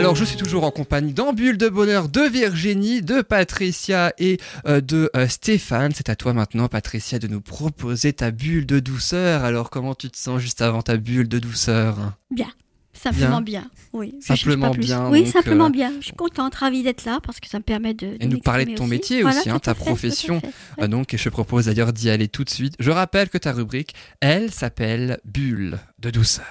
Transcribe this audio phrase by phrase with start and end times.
[0.00, 4.80] Alors, je suis toujours en compagnie d'Ambule de Bonheur de Virginie, de Patricia et euh,
[4.80, 5.92] de euh, Stéphane.
[5.94, 9.44] C'est à toi maintenant, Patricia, de nous proposer ta bulle de douceur.
[9.44, 12.14] Alors, comment tu te sens juste avant ta bulle de douceur?
[12.30, 12.46] Bien.
[12.94, 14.14] Simplement bien, oui.
[14.20, 15.92] Simplement bien, Oui, donc, simplement euh, bien.
[16.00, 18.16] Je suis contente, ravie d'être là parce que ça me permet de.
[18.20, 20.40] Et nous parler de ton métier aussi, hein, ta profession.
[20.80, 22.74] Euh, donc, et je te propose d'ailleurs d'y aller tout de suite.
[22.78, 26.46] Je rappelle que ta rubrique, elle s'appelle Bulle de douceur.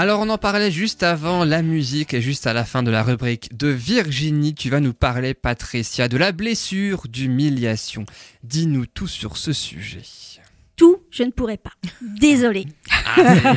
[0.00, 3.02] Alors on en parlait juste avant la musique et juste à la fin de la
[3.02, 8.04] rubrique de Virginie, tu vas nous parler Patricia de la blessure d'humiliation.
[8.44, 10.04] Dis-nous tout sur ce sujet.
[10.78, 11.72] Tout, je ne pourrais pas.
[12.00, 12.64] Désolée.
[13.04, 13.54] Ah,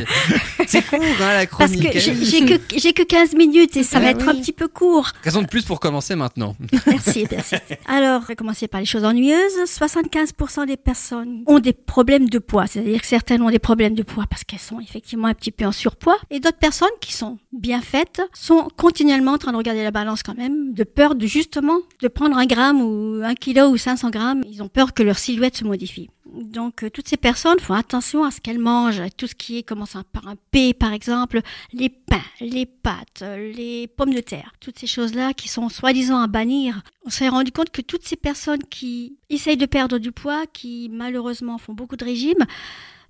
[0.67, 1.91] c'est- court hein, la Parce chronique.
[1.93, 4.38] que j'ai que, j'ai que 15 minutes et ça va Ah être oui.
[4.38, 5.12] un petit peu court.
[5.23, 6.55] Raison de plus pour commencer maintenant.
[6.88, 7.55] Merci, merci.
[7.88, 9.53] Alors, on va commencer par les choses ennuyeuses.
[9.65, 12.65] 75% des personnes ont des problèmes de poids.
[12.68, 15.65] C'est-à-dire que certaines ont des problèmes de poids parce qu'elles sont effectivement un petit peu
[15.65, 16.18] en surpoids.
[16.31, 20.24] Et d'autres personnes qui sont bien faites sont continuellement en train de regarder la balance
[20.24, 24.09] quand même, de peur de justement de prendre un gramme ou un kilo ou 500
[24.09, 24.43] grammes.
[24.51, 26.09] Ils ont peur que leur silhouette se modifie.
[26.32, 29.63] Donc, euh, toutes ces personnes font attention à ce qu'elles mangent, tout ce qui est
[29.63, 31.41] commençant par un P, par exemple,
[31.74, 36.21] les pains, les pâtes, euh, les pommes de terre, toutes ces choses-là qui sont soi-disant
[36.21, 36.84] à bannir.
[37.05, 40.90] On s'est rendu compte que toutes ces personnes qui essayent de perdre du poids, qui
[40.91, 42.46] malheureusement font beaucoup de régimes,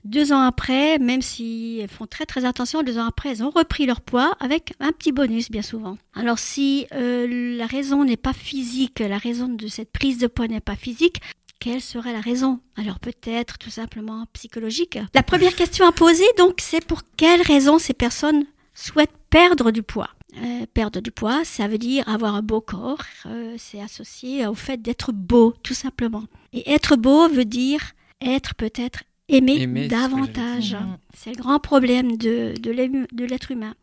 [0.03, 3.51] deux ans après, même si elles font très très attention, deux ans après, elles ont
[3.51, 5.97] repris leur poids avec un petit bonus bien souvent.
[6.15, 10.47] Alors si euh, la raison n'est pas physique, la raison de cette prise de poids
[10.47, 11.21] n'est pas physique,
[11.61, 12.59] quelle serait la raison?
[12.75, 14.97] Alors peut-être tout simplement psychologique.
[15.13, 19.83] La première question à poser donc c'est pour quelle raison ces personnes souhaitent perdre du
[19.83, 20.09] poids?
[20.37, 24.55] Euh, Perdre du poids, ça veut dire avoir un beau corps, euh, c'est associé au
[24.55, 26.23] fait d'être beau tout simplement.
[26.51, 27.81] Et être beau veut dire
[28.21, 30.77] être peut-être aimé, davantage.
[31.13, 33.75] C'est le grand problème de l'être humain.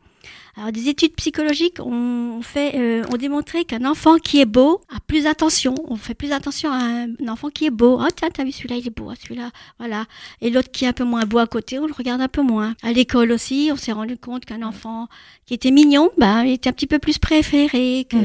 [0.57, 4.99] Alors, des études psychologiques ont fait, euh, ont démontré qu'un enfant qui est beau a
[5.07, 5.75] plus attention.
[5.87, 7.99] On fait plus attention à un, enfant qui est beau.
[8.01, 9.09] Ah tiens, t'as vu celui-là, il est beau.
[9.11, 10.07] Ah, celui-là, voilà.
[10.41, 12.43] Et l'autre qui est un peu moins beau à côté, on le regarde un peu
[12.43, 12.75] moins.
[12.83, 15.07] À l'école aussi, on s'est rendu compte qu'un enfant
[15.47, 18.17] qui était mignon, bah, il était un petit peu plus préféré que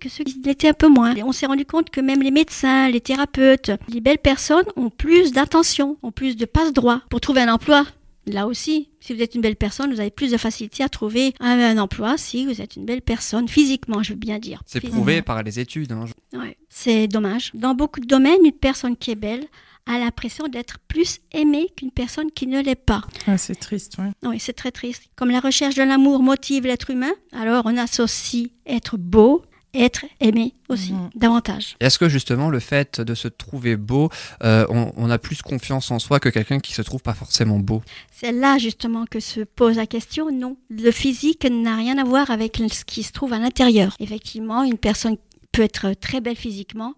[0.00, 1.14] que ceux qui l'étaient un peu moins.
[1.14, 4.90] Et on s'est rendu compte que même les médecins, les thérapeutes, les belles personnes ont
[4.90, 7.86] plus d'attention, ont plus de passe-droit pour trouver un emploi.
[8.32, 11.34] Là aussi, si vous êtes une belle personne, vous avez plus de facilité à trouver
[11.40, 14.62] un, un emploi si vous êtes une belle personne, physiquement, je veux bien dire.
[14.66, 15.92] C'est prouvé par les études.
[15.92, 16.04] hein.
[16.32, 16.56] Ouais.
[16.68, 17.50] C'est dommage.
[17.54, 19.46] Dans beaucoup de domaines, une personne qui est belle
[19.86, 23.02] a l'impression d'être plus aimée qu'une personne qui ne l'est pas.
[23.26, 24.10] Ah, c'est triste, ouais.
[24.28, 25.04] Oui, c'est très triste.
[25.16, 29.42] Comme la recherche de l'amour motive l'être humain, alors on associe être beau,
[29.74, 31.10] être aimé aussi, Mhm.
[31.14, 31.76] davantage.
[31.80, 34.10] Est-ce que justement le fait de se trouver beau,
[34.42, 37.58] euh, on, on a plus confiance en soi que quelqu'un qui se trouve pas forcément
[37.58, 37.82] beau?
[38.12, 40.30] C'est là justement que se pose la question.
[40.32, 43.94] Non, le physique n'a rien à voir avec ce qui se trouve à l'intérieur.
[44.00, 45.16] Effectivement, une personne
[45.52, 46.94] peut être très belle physiquement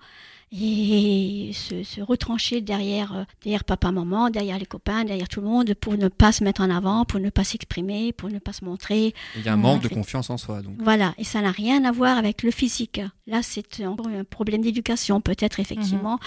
[0.55, 5.47] et se, se retrancher derrière, euh, derrière papa, maman, derrière les copains, derrière tout le
[5.47, 8.53] monde pour ne pas se mettre en avant, pour ne pas s'exprimer, pour ne pas
[8.53, 9.15] se montrer.
[9.37, 10.63] Il y a un manque de confiance en soi.
[10.63, 10.75] Donc.
[10.79, 13.01] Voilà, et ça n'a rien à voir avec le physique.
[13.27, 16.19] Là, c'est encore un problème d'éducation, peut-être effectivement.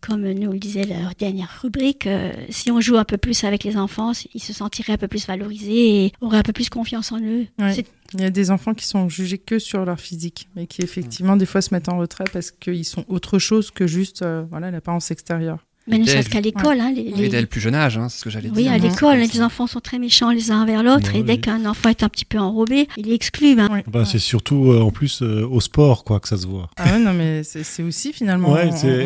[0.00, 3.64] Comme nous le disait la dernière rubrique, euh, si on joue un peu plus avec
[3.64, 7.12] les enfants, ils se sentiraient un peu plus valorisés et auraient un peu plus confiance
[7.12, 7.46] en eux.
[7.74, 10.82] C'est- Il y a des enfants qui sont jugés que sur leur physique, mais qui
[10.82, 14.44] effectivement des fois se mettent en retrait parce qu'ils sont autre chose que juste euh,
[14.50, 15.64] voilà l'apparence extérieure.
[15.90, 16.80] Mais ne serait-ce qu'à l'école.
[16.80, 18.62] Hein, les, Et les- dès le plus jeune âge, hein, c'est ce que j'allais Oui,
[18.62, 18.72] dire.
[18.72, 18.78] à hein.
[18.78, 21.40] l'école, les enfants sont très méchants les uns envers l'autre, Ouais, et dès oui.
[21.40, 23.58] qu'un enfant est un petit peu enrobé, il est exclu.
[23.60, 23.68] hein.
[23.70, 23.84] Ouais.
[23.86, 26.68] Bah, c'est surtout euh, en plus euh, au sport quoi que ça se voit.
[26.76, 28.56] Ah ouais, non mais c'est aussi finalement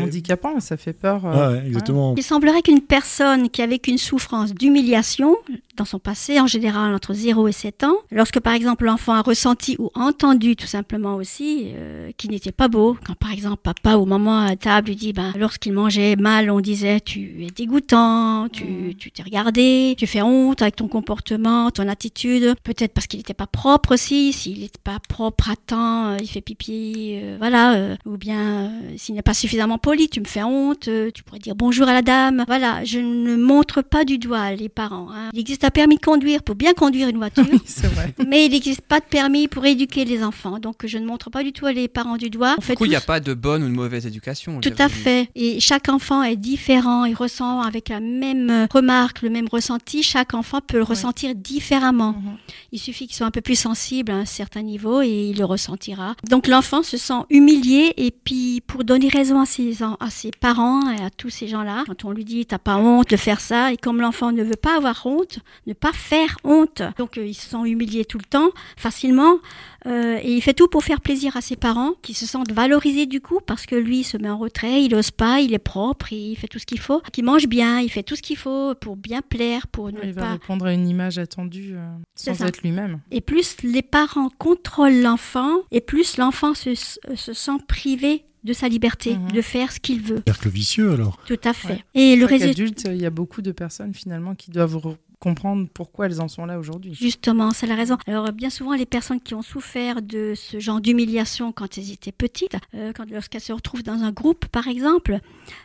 [0.03, 1.23] handicapant, ça fait peur.
[1.25, 2.15] euh, Ouais, exactement.
[2.17, 5.37] Il semblerait qu'une personne qui a vécu une souffrance d'humiliation
[5.77, 9.23] dans son passé, en général entre 0 et 7 ans, lorsque par exemple l'enfant a
[9.23, 13.97] ressenti ou entendu tout simplement aussi euh, qu'il n'était pas beau, quand par exemple papa
[13.97, 18.49] ou maman à table lui dit, ben, lorsqu'il mangeait mal, on disait tu es dégoûtant,
[18.53, 23.19] tu tu t'es regardé, tu fais honte avec ton comportement, ton attitude, peut-être parce qu'il
[23.19, 27.37] n'était pas propre aussi, s'il n'était pas propre à temps, euh, il fait pipi, euh,
[27.39, 31.23] voilà, euh, ou bien euh, s'il n'est pas suffisamment poli, tu me fais honte, tu
[31.23, 32.45] pourrais dire bonjour à la dame.
[32.47, 35.09] Voilà, je ne montre pas du doigt les parents.
[35.13, 35.31] hein.
[35.33, 37.45] Il existe un permis de conduire pour bien conduire une voiture.
[37.51, 38.15] Oui, c'est vrai.
[38.29, 40.59] Mais il n'existe pas de permis pour éduquer les enfants.
[40.59, 42.57] Donc je ne montre pas du tout les parents du doigt.
[42.59, 44.61] Du fait coup, il n'y a pas de bonne ou de mauvaise éducation.
[44.61, 45.29] tout à fait.
[45.35, 50.35] Et chaque enfant est différent, il ressent avec la même remarque, le même ressenti, chaque
[50.35, 52.13] enfant peut le ressentir différemment.
[52.13, 52.37] Mhm.
[52.71, 55.45] Il suffit qu'il soit un peu plus sensible à un certain niveau et il le
[55.45, 56.15] ressentira.
[56.31, 60.31] Donc l'enfant se sent humilié et puis pour donner raison à ses, en- à ses
[60.31, 63.41] parents et à tous ces gens-là, quand on lui dit t'as pas honte de faire
[63.41, 67.27] ça et comme l'enfant ne veut pas avoir honte, ne pas faire honte, donc euh,
[67.27, 69.39] il se sent humilié tout le temps, facilement,
[69.87, 73.07] euh, et il fait tout pour faire plaisir à ses parents qui se sentent valorisés
[73.07, 75.59] du coup parce que lui il se met en retrait, il ose pas, il est
[75.59, 78.37] propre, il fait tout ce qu'il faut, qu'il mange bien, il fait tout ce qu'il
[78.37, 81.87] faut pour bien plaire, pour ne Il va pas répondre à une image attendue euh,
[82.15, 82.47] sans ça.
[82.49, 83.01] être lui-même.
[83.11, 88.69] et plus les parents contrôlent l'enfant, et plus l'enfant se, se sent privé de sa
[88.69, 89.33] liberté, Mhm.
[89.33, 90.23] de faire ce qu'il veut.
[90.27, 91.19] Cercle vicieux alors.
[91.27, 91.69] Tout à fait.
[91.69, 91.85] Ouais.
[91.95, 94.77] Et le résultat, adulte, il y a beaucoup de personnes finalement qui doivent
[95.25, 96.95] comprendre pourquoi elles en sont là aujourd'hui.
[96.95, 97.97] justement, c'est la raison.
[98.07, 102.13] Alors, bien souvent, les personnes qui ont souffert de ce genre d'humiliation quand elles étaient
[102.13, 105.19] petites, euh, quand lorsqu'elles se retrouvent dans un groupe, par exemple,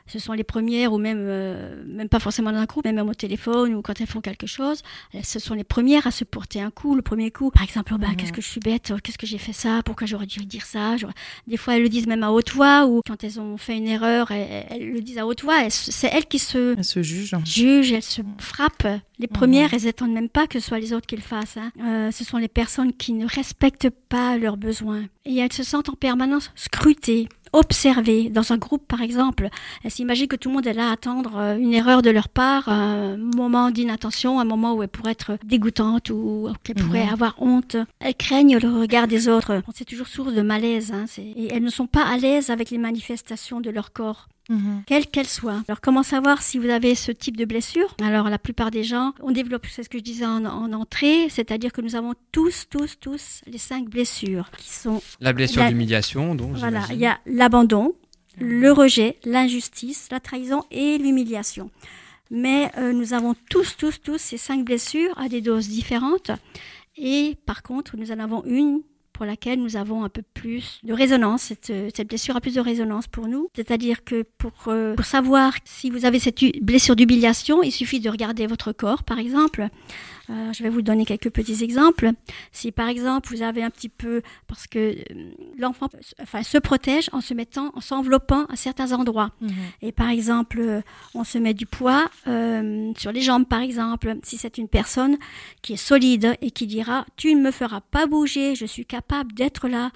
[0.07, 3.09] ce sont les premières, ou même, euh, même pas forcément dans un groupe, mais même
[3.09, 4.81] au téléphone, ou quand elles font quelque chose,
[5.13, 7.51] elles- ce sont les premières à se porter un coup, le premier coup.
[7.51, 9.81] Par exemple, oh, bah, qu'est-ce que je suis bête, oh, qu'est-ce que j'ai fait ça,
[9.85, 10.95] pourquoi j'aurais dû dire ça?
[11.47, 13.87] Des fois, elles le disent même à haute voix, ou quand elles ont fait une
[13.87, 15.69] erreur, elles, elles le disent à haute voix.
[15.69, 17.35] C'est elles qui se Elles se jugent.
[17.45, 18.87] jugent, elles se frappent.
[19.19, 19.33] Les Mhm.
[19.33, 21.57] premières, elles n'attendent même pas que ce soit les autres qui le fassent.
[21.57, 21.71] hein.
[21.83, 25.03] Euh, ce sont les personnes qui ne respectent pas leurs besoins.
[25.25, 28.29] Et elles se sentent en permanence scrutées, observées.
[28.29, 29.49] Dans un groupe, par exemple,
[29.83, 32.29] elles s'imaginent que tout le monde est là à attendre euh, une erreur de leur
[32.29, 37.13] part, un moment d'inattention, un moment où elles pourraient être dégoûtantes ou qu'elles pourraient Mhm.
[37.13, 37.75] avoir honte.
[37.99, 39.61] Elles craignent le regard des autres.
[39.75, 40.91] C'est toujours source de malaise.
[40.93, 41.05] hein.
[41.17, 44.83] Et elles ne sont pas à l'aise avec les manifestations de leur corps Mhm.
[44.87, 45.63] quelle qu'elle soit.
[45.67, 47.95] Alors comment savoir si vous avez ce type de blessure?
[48.01, 51.27] Alors la plupart des gens, on développe, c'est ce que je disais en, en entrée,
[51.29, 56.35] c'est-à-dire que nous avons tous, tous, tous les cinq blessures qui sont, La blessure d'humiliation,
[56.35, 56.55] donc.
[56.57, 57.93] voilà, il y a l'abandon,
[58.39, 61.69] le rejet, l'injustice, la trahison et l'humiliation.
[62.31, 66.31] Mais euh, nous avons tous, tous, tous ces cinq blessures à des doses différentes.
[66.95, 68.81] Et par contre, nous en avons une
[69.19, 71.51] pour laquelle nous avons un peu plus de résonance.
[71.61, 73.49] Cette, blessure a plus de résonance pour nous.
[73.53, 78.09] C'est-à-dire que pour, euh, pour savoir si vous avez cette blessure d'humiliation, il suffit de
[78.09, 79.67] regarder votre corps, par exemple.
[80.29, 82.11] Euh, je vais vous donner quelques petits exemples.
[82.51, 85.87] Si par exemple vous avez un petit peu, parce que euh, l'enfant
[86.21, 89.31] enfin, se protège en se mettant, en s'enveloppant à certains endroits.
[89.41, 89.51] Mhm.
[89.81, 90.81] Et par exemple, euh,
[91.15, 94.15] on se met du poids euh, sur les jambes, par exemple.
[94.23, 95.17] Si c'est une personne
[95.61, 99.33] qui est solide et qui dira Tu ne me feras pas bouger, je suis capable
[99.33, 99.91] d'être là.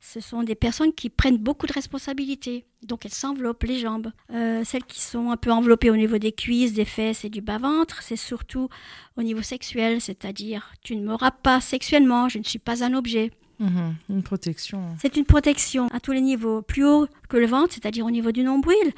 [0.00, 2.64] Ce sont des personnes qui prennent beaucoup de responsabilités.
[2.82, 4.12] Donc elles s'enveloppent les jambes.
[4.32, 7.40] Euh, celles qui sont un peu enveloppées au niveau des cuisses, des fesses et du
[7.40, 8.68] bas-ventre, c'est surtout
[9.16, 13.32] au niveau sexuel, c'est-à-dire tu ne m'auras pas sexuellement, je ne suis pas un objet.
[13.58, 13.94] Mhm.
[14.10, 14.82] Une protection.
[15.00, 18.32] C'est une protection à tous les niveaux, plus haut que le ventre, c'est-à-dire au niveau
[18.32, 18.92] du nombril.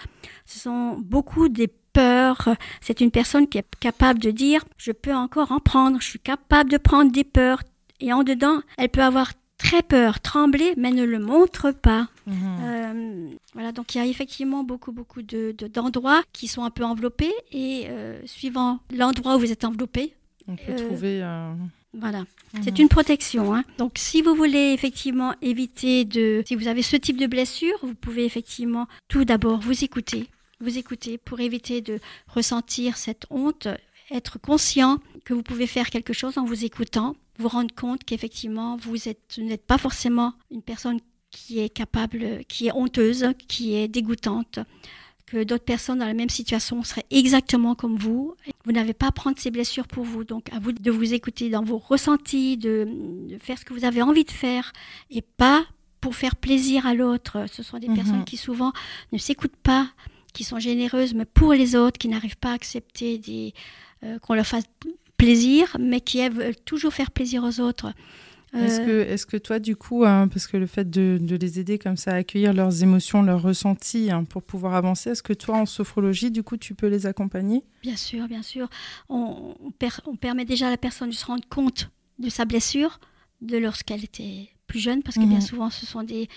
[0.47, 2.49] Ce sont beaucoup des peurs.
[2.81, 6.21] C'est une personne qui est capable de dire je peux encore en prendre, je suis
[6.21, 7.63] capable de prendre des peurs.
[8.01, 12.09] Et en dedans, elle peut avoir très peur, trembler, mais ne le montre pas.
[12.27, 12.37] Mhm.
[12.63, 16.71] Euh, voilà, donc il y a effectivement beaucoup, beaucoup de, de- d'endroits qui sont un
[16.71, 20.15] peu enveloppés et euh, suivant l'endroit où vous êtes enveloppé,
[20.47, 21.21] On peut euh, trouver.
[21.23, 21.53] euh,
[21.95, 22.21] voilà,
[22.55, 22.63] mhm.
[22.63, 23.55] c'est une protection.
[23.55, 23.65] hein.
[23.79, 27.95] Donc, si vous voulez effectivement éviter de, si vous avez ce type de blessure, vous
[27.95, 30.29] pouvez effectivement tout d'abord vous écouter,
[30.61, 33.67] vous écouter pour éviter de ressentir cette honte,
[34.11, 34.99] être conscient
[35.29, 39.35] que vous pouvez faire quelque chose en vous écoutant, vous rendre compte qu'effectivement vous êtes,
[39.37, 44.59] vous n'êtes pas forcément une personne qui est capable, qui est honteuse, qui est dégoûtante
[45.27, 48.35] que d'autres personnes dans la même situation seraient exactement comme vous.
[48.65, 50.25] Vous n'avez pas à prendre ces blessures pour vous.
[50.25, 52.89] Donc, à vous de vous écouter dans vos ressentis, de,
[53.29, 54.73] de faire ce que vous avez envie de faire
[55.11, 55.67] et pas
[56.01, 57.45] pour faire plaisir à l'autre.
[57.53, 57.97] Ce sont des Mhm.
[57.97, 58.73] personnes qui souvent
[59.13, 59.91] ne s'écoutent pas,
[60.33, 63.53] qui sont généreuses, mais pour les autres, qui n'arrivent pas à accepter des,
[64.05, 64.65] euh, qu'on leur fasse
[65.19, 67.93] plaisir, mais qui elles, veulent toujours faire plaisir aux autres.
[68.55, 71.37] Est-ce Euh, que, est-ce que toi, du coup, hein, parce que le fait de, de
[71.37, 75.23] les aider comme ça à accueillir leurs émotions, leurs ressentis hein, pour pouvoir avancer, est-ce
[75.23, 77.63] que toi, en sophrologie, du coup, tu peux les accompagner?
[77.83, 78.69] Bien sûr, bien sûr.
[79.11, 82.47] On, on per- on permet déjà à la personne de se rendre compte de sa
[82.47, 82.99] blessure
[83.43, 85.47] de lorsqu'elle était plus jeune, parce que bien Mhm.
[85.47, 86.29] souvent ce sont des,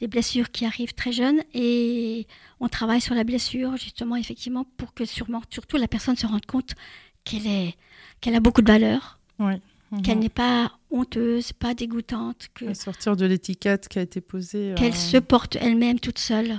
[0.00, 2.26] des blessures qui arrivent très jeunes et
[2.60, 6.46] on travaille sur la blessure justement effectivement pour que sûrement, surtout la personne se rende
[6.46, 6.74] compte
[7.24, 7.74] qu'elle est
[8.20, 9.54] qu'elle a beaucoup de valeur, Oui.
[10.02, 14.74] qu'elle n'est pas honteuse, pas dégoûtante, que À sortir de l'étiquette qui a été posée.
[14.76, 16.52] qu'elle euh, se porte elle-même toute seule.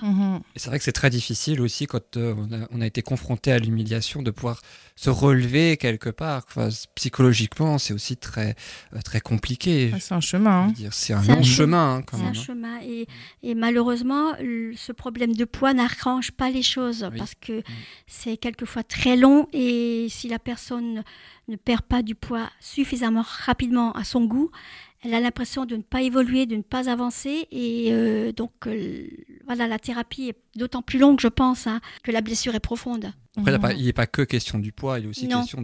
[0.55, 3.01] Et c'est vrai que c'est très difficile aussi quand euh, on, a, on a été
[3.01, 4.61] confronté à l'humiliation de pouvoir
[4.95, 6.43] se relever quelque part.
[6.47, 8.55] Enfin, psychologiquement, c'est aussi très,
[8.93, 9.91] euh, très compliqué.
[9.93, 10.67] Ah, c'est un chemin.
[10.67, 10.73] Hein.
[10.91, 11.97] C'est un long chemin.
[11.97, 12.33] hein, C'est un hein.
[12.33, 13.07] chemin et,
[13.41, 14.33] et malheureusement,
[14.75, 17.17] ce problème de poids n'arrange pas les choses Oui.
[17.17, 17.63] parce que
[18.07, 21.03] c'est quelquefois très long et si la personne
[21.47, 24.51] ne perd pas du poids suffisamment rapidement à son goût,
[25.01, 29.07] elle a l'impression de ne pas évoluer, de ne pas avancer et euh, donc euh,
[29.45, 33.11] voilà, la thérapie est d'autant plus longue, je pense, hein, que la blessure est profonde.
[33.37, 33.81] Après, il Mhm.
[33.83, 35.39] n'y a pas que question du poids, il y a aussi Non.
[35.41, 35.63] question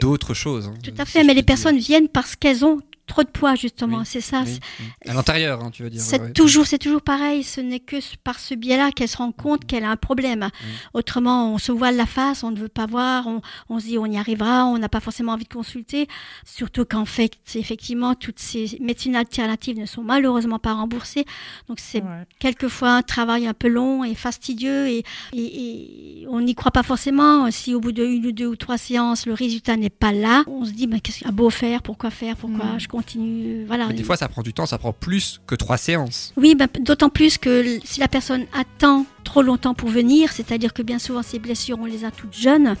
[0.00, 0.66] d'autres choses.
[0.68, 1.46] hein, tout à fait, mais les dire.
[1.46, 4.42] personnes viennent parce qu'elles ont trop de poids justement, Oui, c'est ça.
[4.44, 4.86] Oui, oui.
[5.06, 6.02] À l'intérieur, hein, tu veux dire.
[6.02, 7.42] C'est ouais, toujours, c'est toujours pareil.
[7.42, 10.50] Ce n'est que par ce biais-là qu'elle se rend compte qu'elle a un problème.
[10.92, 13.40] Autrement, on se voile la face, on ne veut pas voir, on,
[13.70, 16.06] on se dit on y arrivera, on n'a pas forcément envie de consulter.
[16.44, 21.24] Surtout qu'en fait, effectivement, toutes ces médecines alternatives ne sont malheureusement pas remboursées.
[21.68, 22.26] Donc c'est Ouais.
[22.40, 25.02] quelquefois un travail un peu long et fastidieux et,
[25.32, 27.50] et- et on n'y croit pas forcément.
[27.52, 30.42] Si au bout de une ou deux ou trois séances, le résultat n'est pas là,
[30.48, 32.80] on se dit mais qu'est-ce qu'il y a beau faire, pourquoi faire, pourquoi Mm.
[32.80, 33.86] je continue, voilà.
[33.86, 36.32] Mais des fois, ça prend du temps, ça prend plus que trois séances.
[36.36, 40.82] Oui, ben, d'autant plus que si la personne attend trop longtemps pour venir, c'est-à-dire que
[40.82, 42.74] bien souvent ces blessures, on les a toutes jeunes,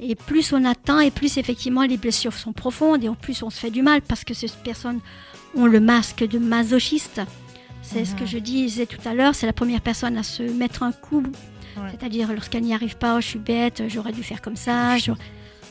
[0.00, 3.50] et plus on attend, et plus effectivement les blessures sont profondes, et en plus on
[3.50, 4.98] se fait du mal parce que ces personnes
[5.54, 7.20] ont le masque de masochiste.
[7.82, 8.26] C'est ce que Mhm.
[8.26, 11.22] je disais tout à l'heure, c'est la première personne à se mettre un coup,
[11.76, 11.90] Ouais.
[11.90, 14.96] c'est-à-dire lorsqu'elle n'y arrive pas, oh, je suis bête, j'aurais dû faire comme ça,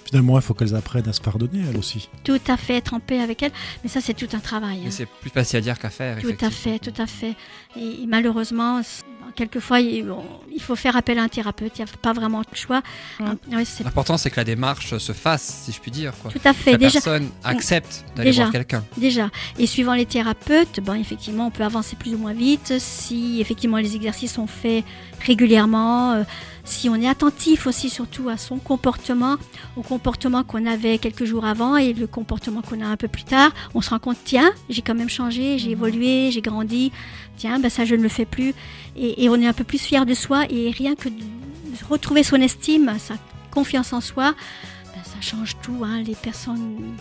[0.08, 2.10] Finalement, il faut qu'elles apprennent à se pardonner, elles aussi.
[2.24, 3.52] tout à fait être en paix avec elle,
[3.84, 4.82] mais ça c'est tout un travail.
[4.86, 4.92] hein.
[4.92, 6.20] C'est plus facile à dire qu'à faire.
[6.22, 7.34] Tout à fait, tout à fait.
[7.76, 8.82] Et, et malheureusement,
[9.36, 10.06] quelquefois, il,
[10.60, 11.74] faut faire appel à un thérapeute.
[11.78, 12.82] Il n'y a pas vraiment de choix.
[13.66, 16.14] C'est L'important, c'est que la démarche se fasse, si je puis dire.
[16.22, 16.32] Quoi.
[16.32, 16.72] tout à Que fait.
[16.74, 18.84] la Déjà, personne accepte d'aller voir quelqu'un.
[18.98, 19.30] déjà.
[19.60, 23.78] Et suivant les thérapeutes, ben, effectivement, on peut avancer plus ou moins vite si effectivement
[23.78, 24.84] les exercices sont faits
[25.26, 26.14] régulièrement.
[26.14, 26.24] euh,
[26.66, 29.38] si on est attentif aussi surtout à son comportement,
[29.78, 33.24] au comportement qu'on avait quelques jours avant et le comportement qu'on a un peu plus
[33.24, 35.74] tard, on se rend compte, tiens, j'ai quand même changé, j'ai Mhm.
[35.74, 36.92] évolué, j'ai grandi,
[37.38, 38.54] tiens, ben ça je ne le fais plus.
[38.98, 41.24] Et, et on est un peu plus fier de soi et rien que de
[41.90, 43.14] retrouver son estime, sa
[43.52, 44.34] confiance en soi,
[44.96, 45.82] ben, ça change tout.
[45.84, 46.02] hein.
[46.02, 46.96] Les personnes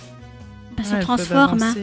[0.76, 1.62] ben, se Ouais, transforment.
[1.62, 1.74] hein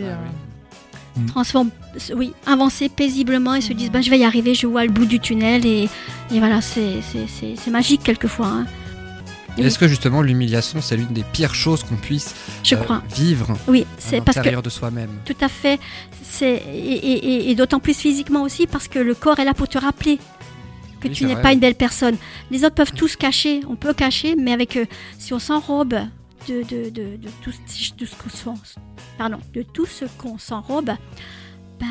[1.18, 1.70] euh, transforment,
[2.16, 5.06] oui, avancer paisiblement et se disent bah, je vais y arriver, je vois le bout
[5.06, 5.90] du tunnel et,
[6.32, 8.48] et voilà, c'est c'est- c'est- c'est magique quelquefois.
[8.48, 8.66] hein.
[9.58, 9.66] Oui.
[9.66, 13.04] Est-ce que justement l'humiliation, c'est l'une des pires choses qu'on puisse Je euh, crois.
[13.14, 15.10] vivre Oui, c'est parce que de soi-même?
[15.26, 15.78] Tout à fait,
[16.24, 19.68] c'est et, et- et- d'autant plus physiquement aussi parce que le corps est là pour
[19.68, 20.20] te rappeler
[21.02, 22.16] que Oui, tu n'es pas une belle personne.
[22.50, 24.86] Les autres peuvent tous cacher, on peut cacher, mais avec euh,
[25.20, 25.96] si on s'enrobe
[26.52, 28.54] de, de, de, de tout, ce- de ce qu'on
[29.18, 30.92] pardon, de tout ce qu'on s'enrobe,
[31.80, 31.88] ben,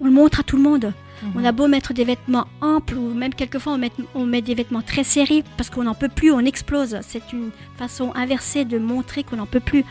[0.00, 0.92] on le montre à tout le monde.
[1.22, 1.32] mhm.
[1.36, 4.54] On a beau mettre des vêtements amples ou même quelquefois on met, on met des
[4.54, 6.98] vêtements très serrés parce qu'on n'en peut plus, on explose.
[7.02, 9.84] C'est une façon inversée de montrer qu'on n'en peut plus.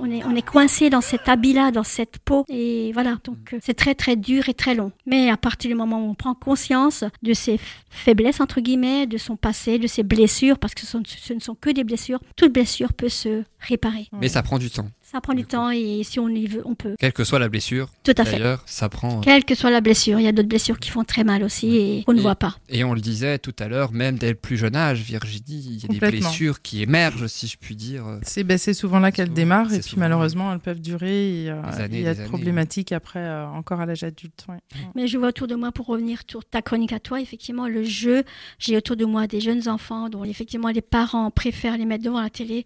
[0.00, 2.44] On est, on est coincé dans cet habit-là, dans cette peau.
[2.48, 4.92] Et voilà, donc euh, c'est très très dur et très long.
[5.06, 9.18] Mais à partir du moment où on prend conscience de ses faiblesses, entre guillemets, de
[9.18, 12.20] son passé, de ses blessures, parce que ce, sont- ce ne sont que des blessures,
[12.36, 14.08] toute blessure peut se réparer.
[14.20, 14.88] Mais ça prend du temps.
[15.10, 16.94] Ça prend du temps et si on y veut, on peut.
[16.98, 18.32] Quelle que soit la blessure, Tout à fait.
[18.38, 19.18] d'ailleurs, ça prend.
[19.18, 21.42] euh, Quelle que soit la blessure, il y a d'autres blessures qui font très mal
[21.42, 22.56] aussi et qu'on ne Et- voit pas.
[22.68, 25.82] Et on le disait tout à l'heure, même dès le plus jeune âge, Virginie, il
[25.82, 28.04] y a des blessures qui émergent, si je puis dire.
[28.22, 31.60] C'est ben, c'est souvent là qu'elles démarrent et puis malheureusement elles peuvent durer et euh,
[31.72, 32.28] Des années, il y a des de années.
[32.28, 34.44] problématiques après euh, encore à l'âge adulte.
[34.48, 34.58] ouais.
[34.94, 37.82] Mais je vois autour de moi, pour revenir sur ta chronique à toi, effectivement, le
[37.82, 38.22] jeu,
[38.60, 42.20] j'ai autour de moi des jeunes enfants dont effectivement les parents préfèrent les mettre devant
[42.22, 42.64] la télé.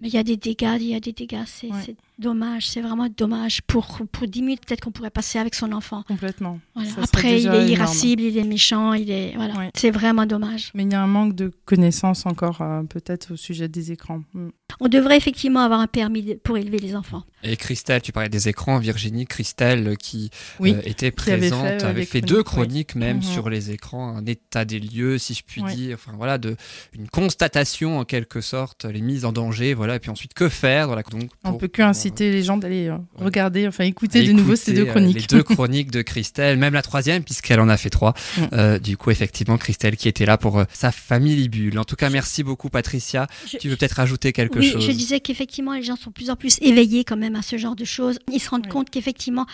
[0.00, 1.36] Mais il y a des dégâts, il y a des dégâts,
[1.72, 1.96] c'est Ouais.
[2.18, 3.62] Dommage, c'est vraiment dommage.
[3.62, 6.02] Pour, pour 10 minutes, peut-être qu'on pourrait passer avec son enfant.
[6.08, 6.58] Complètement.
[6.74, 6.90] Voilà.
[7.02, 7.68] Après, il est énorme.
[7.68, 9.34] irascible, il est méchant, il est.
[9.36, 9.70] Voilà.
[9.74, 10.70] C'est vraiment dommage.
[10.74, 14.22] Mais il y a un manque de connaissances encore euh, peut-être au sujet des écrans.
[14.34, 14.48] Mm.
[14.80, 17.22] On devrait effectivement avoir un permis de- pour élever les enfants.
[17.44, 21.62] Et Christelle, tu parlais des écrans, Virginie, Christelle qui Oui, euh, était qui avait présente,
[21.64, 23.22] fait, euh, avait fait deux chroniques, même Mhm.
[23.22, 26.56] sur les écrans, un état des lieux, si je puis dire, enfin voilà, de
[26.92, 30.94] une constatation en quelque sorte, les mises en danger, voilà, et puis ensuite que faire
[30.96, 33.24] la donc On peut que inciter les gens d'aller euh, Ouais.
[33.24, 35.16] regarder, enfin écouter de nouveau ces deux euh, chroniques.
[35.16, 38.14] les deux chroniques de Christelle, même la troisième puisqu'elle en a fait trois.
[38.52, 41.78] Euh, du coup, effectivement, Christelle qui était là pour euh, sa famille Libule.
[41.78, 43.26] En tout cas, merci beaucoup, Patricia.
[43.50, 46.14] Je- Tu veux peut-être rajouter quelque oui, chose je disais qu'effectivement, les gens sont de
[46.14, 48.18] plus en plus éveillés quand même à ce genre de choses.
[48.32, 48.70] Ils se rendent Oui.
[48.72, 49.46] compte qu'effectivement,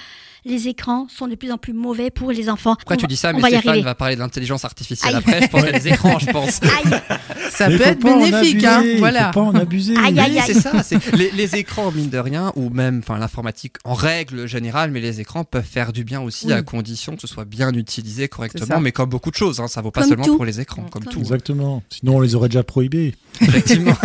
[0.45, 2.75] les écrans sont de plus en plus mauvais pour les enfants.
[2.75, 5.23] Pourquoi On tu va- dis ça Mais va Stéphane va parler de l'intelligence artificielle Aïe.
[5.25, 5.43] après.
[5.43, 6.61] Je pense à des écrans, je pense.
[6.63, 7.01] Aïe,
[7.51, 9.31] Ça Mais peut faut être bénéfique, abuser, hein, faut voilà.
[9.31, 9.95] pas en abuser.
[9.97, 10.43] Aïe, aïe, Oui, aïe.
[10.47, 10.73] c'est ça.
[11.17, 15.01] Les, les écrans, mine de rien, bien, ou même, enfin, l'informatique en règle générale, mais
[15.01, 16.53] les écrans peuvent faire du bien aussi Oui.
[16.53, 19.81] à condition que ce soit bien utilisé correctement, mais comme beaucoup de choses, hein, ça
[19.81, 20.37] vaut pas Comme seulement tout.
[20.37, 21.19] pour les écrans, comme Comme tout.
[21.21, 21.83] Exactement.
[21.89, 23.15] Sinon, on les aurait déjà prohibés.
[23.41, 23.95] Effectivement.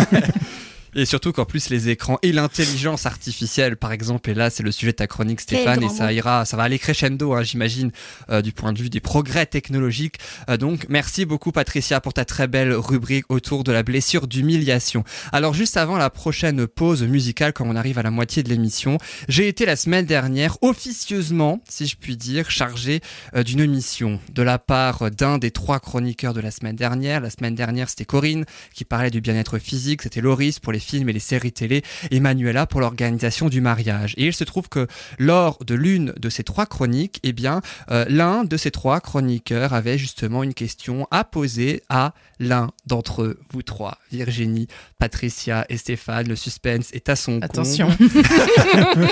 [0.98, 4.72] Et surtout qu'en plus les écrans et l'intelligence artificielle, par exemple, et là c'est le
[4.72, 7.92] sujet de ta chronique Stéphane, et ça ira, ça va aller crescendo, hein, j'imagine,
[8.30, 10.16] euh, du point de vue des progrès technologiques.
[10.50, 15.04] Euh, donc merci beaucoup Patricia pour ta très belle rubrique autour de la blessure d'humiliation.
[15.30, 18.98] Alors juste avant la prochaine pause musicale, quand on arrive à la moitié de l'émission,
[19.28, 23.02] j'ai été la semaine dernière officieusement, si je puis dire, chargé
[23.36, 27.20] euh, d'une mission de la part d'un des trois chroniqueurs de la semaine dernière.
[27.20, 31.08] La semaine dernière c'était Corinne qui parlait du bien-être physique, c'était Loris pour les films
[31.08, 34.14] et les séries télé, et Manuela pour l'organisation du mariage.
[34.16, 34.86] Et il se trouve que
[35.18, 39.74] lors de l'une de ces trois chroniques, eh bien, euh, l'un de ces trois chroniqueurs
[39.74, 44.68] avait justement une question à poser à l'un d'entre eux, vous trois, Virginie,
[44.98, 46.28] Patricia et Stéphane.
[46.28, 47.88] Le suspense est à son Attention.
[47.88, 48.10] comble.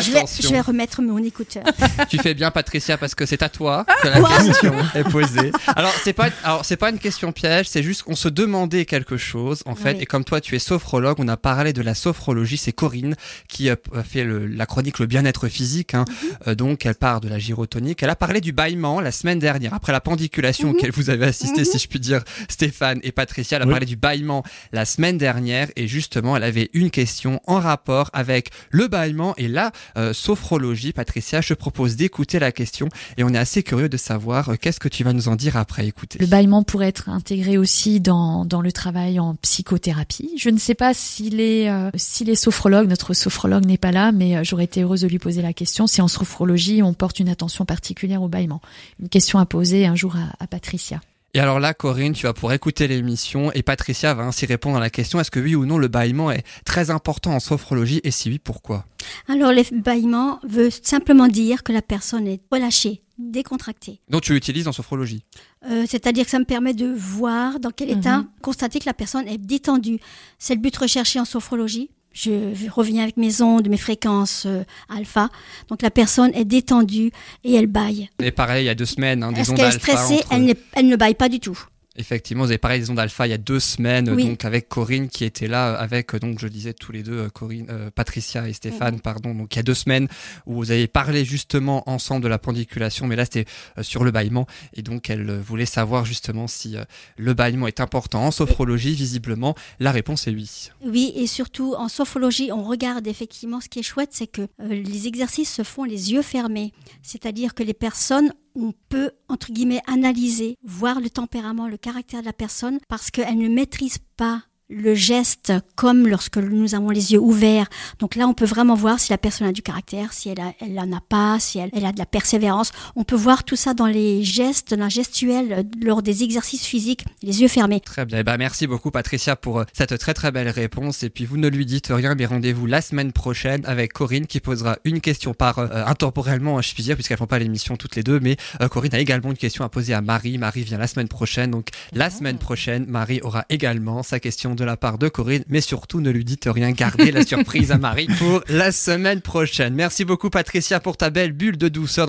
[0.00, 0.42] Je vais, Attention.
[0.42, 1.62] je vais remettre mon écouteur.
[2.08, 5.52] Tu fais bien, Patricia, parce que c'est à toi que la question est posée.
[5.76, 9.16] Alors, c'est pas, alors, c'est pas une question piège, c'est juste qu'on se demandait quelque
[9.16, 9.94] chose, en fait.
[9.94, 10.02] Oui.
[10.02, 10.58] Et comme toi, tu es
[11.04, 12.56] sophrologue, on a parlé de la sophrologie.
[12.56, 13.14] C'est Corinne
[13.48, 15.94] qui a fait le- la chronique Le bien-être physique.
[15.94, 16.04] hein.
[16.08, 16.28] Mhm.
[16.48, 18.02] Euh, donc, elle part de la gyrotonique.
[18.02, 20.74] Elle a parlé du bâillement la semaine dernière, après la pendiculation Mhm.
[20.74, 21.64] auquel vous avez assisté, Mhm.
[21.66, 23.56] si je puis dire, Stéphane et Patricia.
[23.58, 23.72] Elle a Oui.
[23.72, 24.42] parlé du bâillement
[24.72, 25.68] la semaine dernière.
[25.76, 30.92] Et justement, elle avait une question en rapport avec le bâillement et la euh, sophrologie.
[30.92, 34.56] Patricia, je te propose d'écouter la question et on est assez curieux de savoir euh,
[34.56, 36.18] qu'est-ce que tu vas nous en dire après écouter.
[36.18, 40.30] Le bâillement pourrait être intégré aussi dans, dans le travail en psychothérapie.
[40.38, 44.12] Je ne sais pas s'il est, euh, s'il est sophrologue, notre sophrologue n'est pas là,
[44.12, 47.20] mais euh, j'aurais été heureuse de lui poser la question si en sophrologie on porte
[47.20, 48.60] une attention particulière au bâillement.
[49.00, 51.00] Une question à poser un jour à, à Patricia.
[51.36, 54.80] Et alors là, Corinne, tu vas pouvoir écouter l'émission et Patricia va ainsi répondre à
[54.80, 58.12] la question est-ce que oui ou non le bâillement est très important en sophrologie et
[58.12, 58.86] si oui, pourquoi?
[59.28, 64.00] Alors, l'ébahillement veut simplement dire que la personne est relâchée, décontractée.
[64.08, 65.24] Donc tu l'utilises en sophrologie.
[65.68, 67.98] Euh, C'est-à-dire que ça me permet de voir dans quel Mhm.
[67.98, 69.98] état, constater que la personne est détendue.
[70.38, 71.90] C'est le but recherché en sophrologie.
[72.12, 75.30] Je reviens avec mes ondes, mes fréquences euh, alpha.
[75.68, 77.10] Donc la personne est détendue
[77.42, 78.08] et elle baille.
[78.22, 79.96] Et pareil, il y a deux semaines, hein, des Est-ce ondes qu'elle est alpha.
[79.96, 80.18] stressée?
[80.22, 81.58] entre- elle, n'est- elle ne baille pas du tout.
[81.96, 84.24] Effectivement, vous avez parlé des ondes alpha il y a deux semaines, Oui.
[84.24, 87.28] donc avec Corinne qui était là, avec euh, donc je disais tous les deux, euh,
[87.28, 89.34] Corinne, euh, Patricia et Stéphane, pardon.
[89.34, 90.08] Donc il y a deux semaines
[90.46, 93.44] où vous avez parlé justement ensemble de la pendiculation, mais là c'était
[93.78, 96.76] euh, sur le bâillement et donc elle euh, voulait savoir justement si
[97.16, 98.94] le bâillement est important en sophrologie.
[98.94, 100.70] Visiblement, la réponse est oui.
[100.84, 105.06] Oui, et surtout en sophrologie, on regarde effectivement ce qui est chouette, c'est que les
[105.06, 106.72] exercices se font les yeux fermés.
[107.02, 112.26] C'est-à-dire que les personnes, on peut, entre guillemets, analyser, voir le tempérament, le caractère de
[112.26, 117.20] la personne, parce qu'elle ne maîtrise pas le geste comme lorsque nous avons les yeux
[117.20, 117.68] ouverts.
[117.98, 120.52] Donc là, on peut vraiment voir si la personne a du caractère, si elle, a,
[120.60, 122.72] elle en a pas, si elle, elle a de la persévérance.
[122.96, 126.64] On peut voir tout ça dans les gestes, dans la gestuelle, euh, lors des exercices
[126.64, 127.80] physiques, les yeux fermés.
[127.80, 128.18] Très bien.
[128.20, 131.02] Eh ben, merci beaucoup Patricia pour euh, cette très très belle réponse.
[131.02, 134.40] Et puis vous ne lui dites rien, mais rendez-vous la semaine prochaine avec Corinne qui
[134.40, 138.02] posera une question par euh, intemporellement, je puis dire, puisqu'elles font pas l'émission toutes les
[138.02, 138.20] deux.
[138.20, 140.38] Mais euh, Corinne a également une question à poser à Marie.
[140.38, 141.50] Marie vient la semaine prochaine.
[141.50, 145.44] Donc la semaine prochaine, Marie aura également sa question de la part de Corinne.
[145.48, 146.72] Mais surtout, ne lui dites rien.
[146.72, 149.74] Gardez la surprise à Marie pour la semaine prochaine.
[149.74, 152.08] Merci beaucoup Patricia pour ta belle bulle de douceur.